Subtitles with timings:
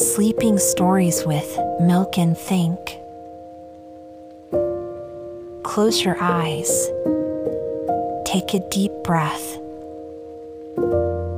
[0.00, 2.78] Sleeping Stories with Milk and Think.
[5.62, 6.70] Close your eyes.
[8.24, 9.58] Take a deep breath.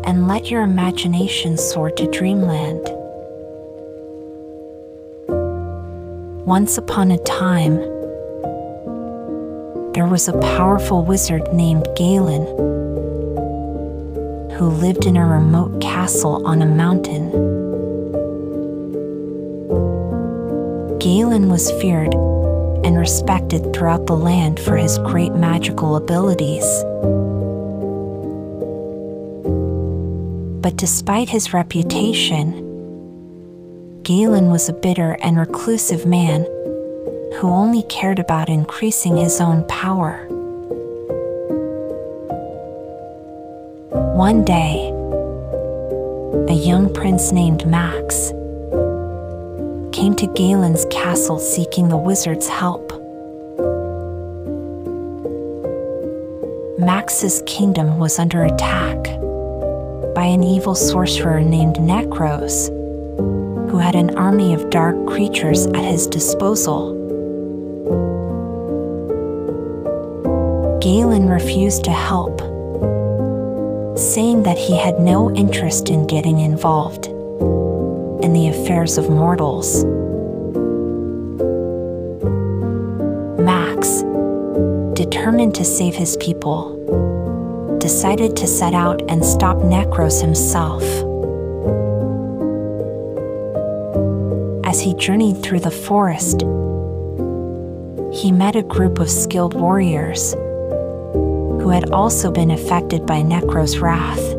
[0.07, 2.83] And let your imagination soar to dreamland.
[6.47, 7.79] Once upon a time,
[9.93, 12.47] there was a powerful wizard named Galen
[14.53, 17.62] who lived in a remote castle on a mountain.
[21.23, 22.13] Galen was feared
[22.85, 26.65] and respected throughout the land for his great magical abilities.
[30.61, 32.51] But despite his reputation,
[34.03, 36.43] Galen was a bitter and reclusive man
[37.37, 40.27] who only cared about increasing his own power.
[44.17, 44.89] One day,
[46.49, 48.33] a young prince named Max
[50.03, 52.91] came to Galen's castle seeking the wizard's help.
[56.77, 58.97] Max's kingdom was under attack
[60.13, 62.67] by an evil sorcerer named Necros,
[63.71, 66.99] who had an army of dark creatures at his disposal.
[70.81, 72.41] Galen refused to help,
[73.97, 77.12] saying that he had no interest in getting involved
[78.33, 79.85] in the affairs of mortals.
[83.39, 84.01] Max,
[84.95, 86.79] determined to save his people,
[87.79, 90.83] decided to set out and stop Necros himself.
[94.65, 96.41] As he journeyed through the forest,
[98.17, 104.32] he met a group of skilled warriors who had also been affected by Necros' wrath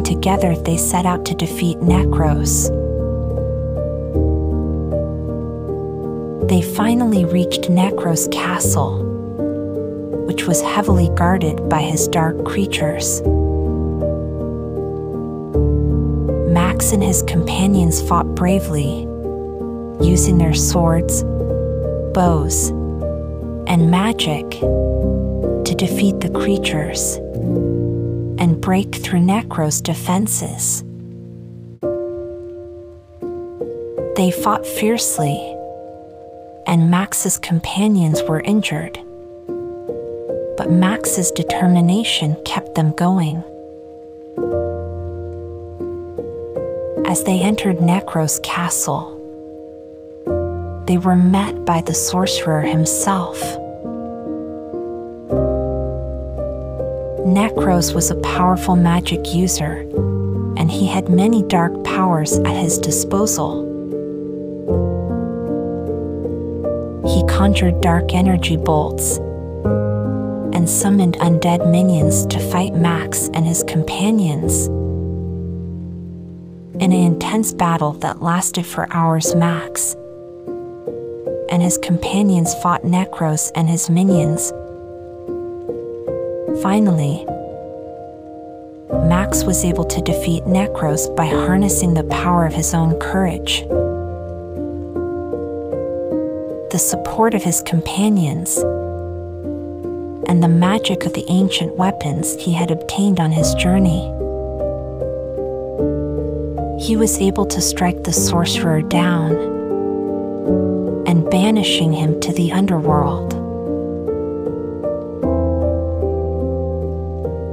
[0.00, 2.70] and together they set out to defeat Necros.
[6.48, 9.04] They finally reached Necros' castle,
[10.26, 13.20] which was heavily guarded by his dark creatures.
[16.50, 19.02] Max and his companions fought bravely,
[20.00, 21.24] using their swords,
[22.14, 22.70] bows,
[23.66, 27.18] and magic to defeat the creatures
[28.40, 30.82] and break through Necros' defenses.
[34.16, 35.36] They fought fiercely,
[36.66, 38.98] and Max's companions were injured.
[40.56, 43.44] But Max's determination kept them going.
[47.06, 49.16] As they entered Necros' castle,
[50.86, 53.40] they were met by the sorcerer himself.
[57.26, 59.80] Necros was a powerful magic user,
[60.56, 63.66] and he had many dark powers at his disposal.
[67.06, 69.18] He conjured dark energy bolts
[70.54, 74.68] and summoned undead minions to fight Max and his companions.
[76.82, 79.94] In an intense battle that lasted for hours max,
[81.50, 84.52] and his companions fought Necros and his minions
[86.62, 87.24] Finally,
[89.08, 93.62] Max was able to defeat Necros by harnessing the power of his own courage.
[96.70, 98.58] The support of his companions
[100.28, 104.02] and the magic of the ancient weapons he had obtained on his journey.
[106.78, 109.32] He was able to strike the sorcerer down
[111.06, 113.39] and banishing him to the underworld.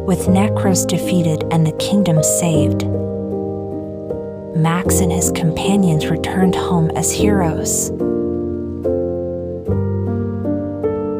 [0.08, 2.88] With Necros defeated and the kingdom saved,
[4.56, 7.90] Max and his companions returned home as heroes.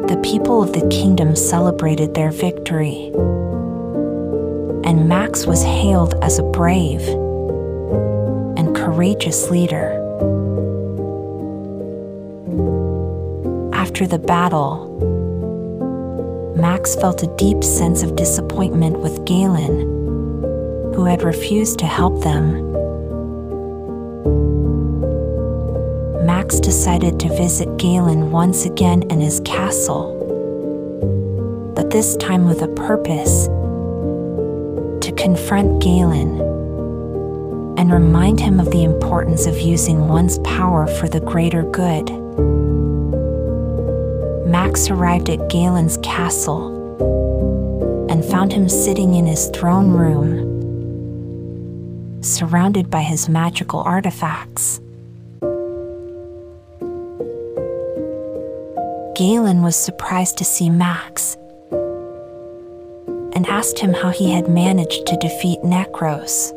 [0.08, 3.12] The people of the kingdom celebrated their victory,
[4.84, 7.06] and Max was hailed as a brave
[8.56, 9.92] and courageous leader.
[13.74, 15.17] After the battle,
[16.58, 19.78] Max felt a deep sense of disappointment with Galen,
[20.92, 22.74] who had refused to help them.
[26.26, 30.16] Max decided to visit Galen once again in his castle,
[31.76, 33.46] but this time with a purpose
[35.06, 36.40] to confront Galen
[37.78, 42.10] and remind him of the importance of using one's power for the greater good.
[44.48, 45.97] Max arrived at Galen's
[46.28, 46.68] castle
[48.10, 50.28] and found him sitting in his throne room,
[52.22, 54.78] surrounded by his magical artifacts.
[59.16, 61.38] Galen was surprised to see Max
[63.34, 66.52] and asked him how he had managed to defeat Necros.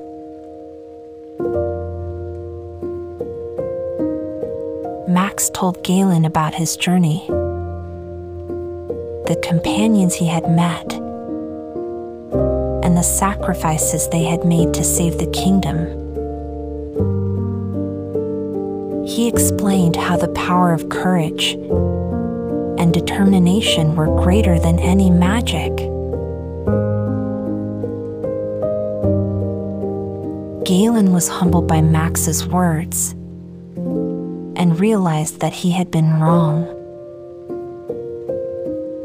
[5.07, 7.25] Max told Galen about his journey,
[9.31, 10.91] the companions he had met,
[12.83, 15.77] and the sacrifices they had made to save the kingdom.
[19.07, 21.53] He explained how the power of courage
[22.77, 25.77] and determination were greater than any magic.
[30.65, 33.11] Galen was humbled by Max's words
[34.57, 36.80] and realized that he had been wrong.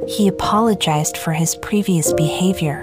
[0.09, 2.79] He apologized for his previous behavior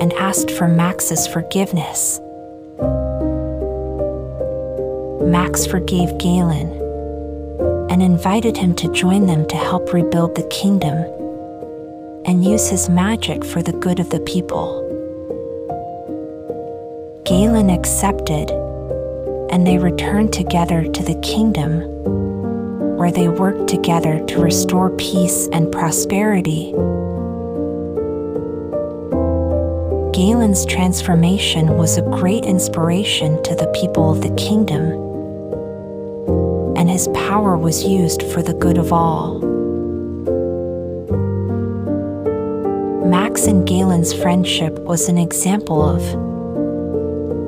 [0.00, 2.20] and asked for Max's forgiveness.
[5.20, 6.70] Max forgave Galen
[7.90, 10.96] and invited him to join them to help rebuild the kingdom
[12.24, 14.84] and use his magic for the good of the people.
[17.24, 18.50] Galen accepted,
[19.50, 21.82] and they returned together to the kingdom,
[22.98, 26.72] where they worked together to restore peace and prosperity.
[30.12, 35.06] Galen's transformation was a great inspiration to the people of the kingdom
[36.76, 39.38] and his power was used for the good of all.
[43.06, 46.02] Max and Galen's friendship was an example of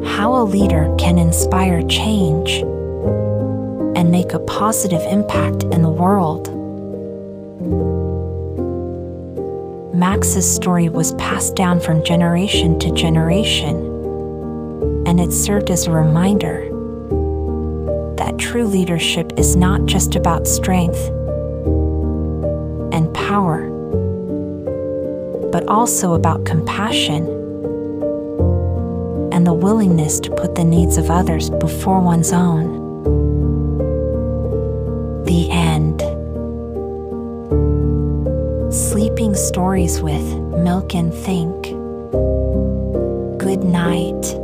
[0.05, 2.63] how a leader can inspire change
[4.01, 6.49] and make a positive impact in the world.
[9.95, 13.77] Max's story was passed down from generation to generation,
[15.07, 16.63] and it served as a reminder
[18.17, 21.09] that true leadership is not just about strength
[22.95, 23.69] and power,
[25.53, 27.27] but also about compassion
[29.31, 32.80] and the willingness to put the needs of others before one's own.
[39.91, 41.63] Stories with Milk and Think.
[43.39, 44.37] Good night.